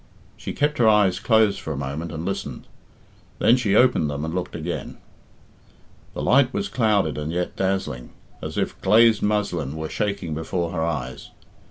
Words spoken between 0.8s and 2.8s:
eyes closed for a moment and listened;